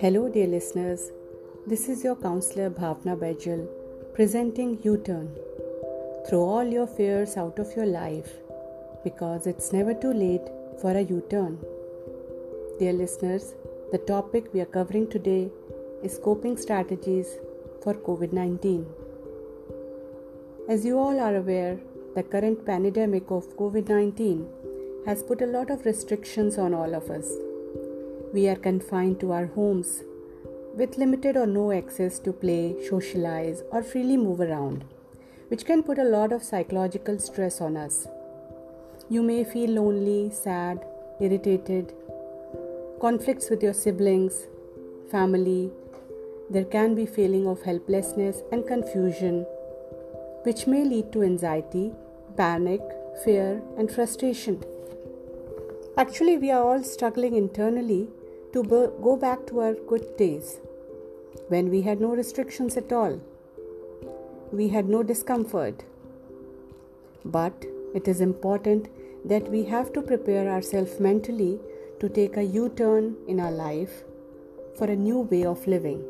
[0.00, 1.10] Hello, dear listeners.
[1.66, 3.66] This is your counselor Bhavna Bajal
[4.14, 5.34] presenting U Turn.
[6.28, 8.30] Throw all your fears out of your life
[9.02, 10.48] because it's never too late
[10.80, 11.58] for a U turn.
[12.78, 13.54] Dear listeners,
[13.90, 15.50] the topic we are covering today
[16.04, 17.26] is coping strategies
[17.82, 18.86] for COVID 19.
[20.68, 21.80] As you all are aware,
[22.14, 24.48] the current pandemic of COVID 19
[25.08, 27.28] has put a lot of restrictions on all of us
[28.32, 30.02] we are confined to our homes
[30.74, 34.84] with limited or no access to play, socialize, or freely move around,
[35.48, 38.06] which can put a lot of psychological stress on us.
[39.08, 40.84] You may feel lonely, sad,
[41.20, 41.94] irritated,
[43.00, 44.46] conflicts with your siblings,
[45.10, 45.72] family.
[46.50, 49.46] There can be feeling of helplessness and confusion,
[50.42, 51.92] which may lead to anxiety,
[52.36, 52.82] panic,
[53.24, 54.62] fear, and frustration.
[56.00, 58.08] Actually, we are all struggling internally
[58.52, 60.60] to go back to our good days
[61.48, 63.20] when we had no restrictions at all.
[64.52, 65.82] We had no discomfort.
[67.24, 68.86] But it is important
[69.24, 71.58] that we have to prepare ourselves mentally
[71.98, 74.04] to take a U turn in our life
[74.76, 76.08] for a new way of living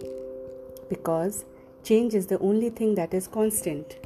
[0.91, 1.47] because
[1.83, 3.97] change is the only thing that is constant.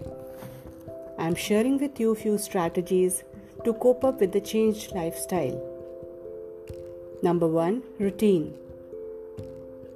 [1.19, 3.25] I am sharing with you a few strategies
[3.65, 5.72] to cope up with the changed lifestyle.
[7.23, 8.55] Number one, routine.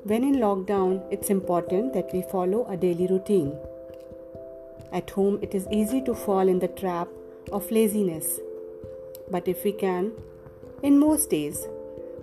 [0.05, 3.53] When in lockdown, it's important that we follow a daily routine.
[4.93, 7.09] At home, it is easy to fall in the trap
[7.51, 8.39] of laziness.
[9.29, 10.13] But if we can,
[10.85, 11.67] in most days,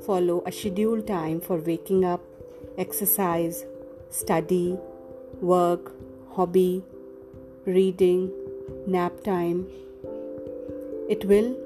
[0.06, 2.22] follow a scheduled time for waking up,
[2.78, 3.66] exercise,
[4.10, 4.78] study,
[5.42, 5.92] work,
[6.32, 6.82] hobby,
[7.66, 8.32] reading,
[8.88, 9.67] nap time,
[11.10, 11.58] it will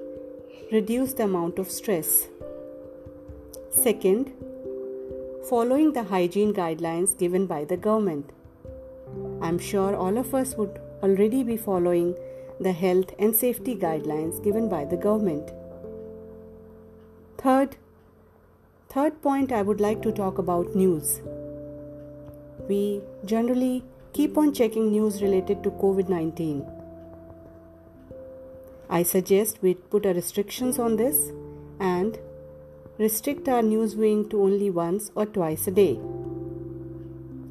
[0.71, 2.27] reduce the amount of stress.
[3.81, 4.31] Second,
[5.47, 8.31] following the hygiene guidelines given by the government.
[9.39, 12.15] I'm sure all of us would already be following
[12.59, 15.51] the health and safety guidelines given by the government.
[17.37, 17.77] Third,
[18.89, 21.21] third point I would like to talk about news.
[22.67, 26.65] We generally keep on checking news related to COVID 19.
[28.89, 31.31] I suggest we put a restrictions on this
[31.79, 32.17] and
[32.99, 35.99] restrict our news viewing to only once or twice a day.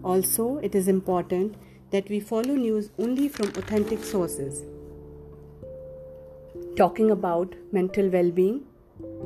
[0.03, 1.55] Also, it is important
[1.93, 4.65] that we follow news only from authentic sources.
[6.77, 8.65] Talking about mental well being,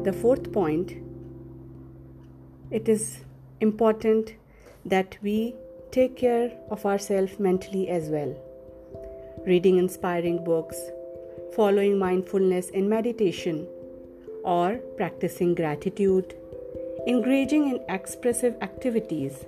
[0.03, 0.93] the fourth point,
[2.71, 3.21] it is
[3.61, 4.35] important
[4.85, 5.55] that we
[5.91, 8.37] take care of ourselves mentally as well.
[9.47, 10.79] Reading inspiring books,
[11.57, 13.67] following mindfulness and meditation
[14.45, 16.35] or practicing gratitude,
[17.07, 19.45] engaging in expressive activities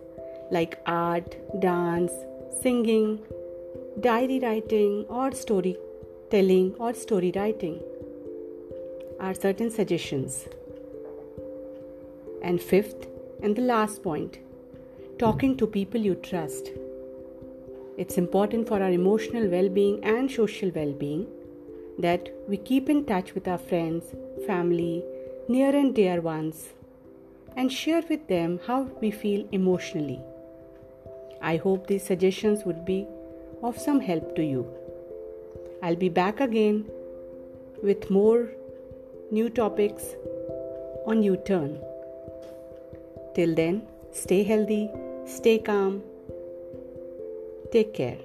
[0.51, 2.13] like art, dance,
[2.61, 3.21] singing,
[4.01, 7.81] diary writing, or storytelling or story writing
[9.21, 10.49] are certain suggestions.
[12.43, 13.07] And fifth,
[13.43, 14.39] and the last point,
[15.19, 16.71] talking to people you trust.
[17.97, 21.27] It's important for our emotional well being and social well being
[21.99, 24.05] that we keep in touch with our friends,
[24.47, 25.05] family,
[25.49, 26.69] near and dear ones,
[27.57, 30.21] and share with them how we feel emotionally.
[31.41, 33.07] I hope these suggestions would be
[33.63, 34.67] of some help to you.
[35.83, 36.87] I'll be back again
[37.83, 38.49] with more
[39.31, 40.15] new topics
[41.07, 41.81] on U Turn.
[43.35, 43.83] Till then,
[44.13, 44.91] stay healthy,
[45.27, 46.03] stay calm,
[47.73, 48.19] take care.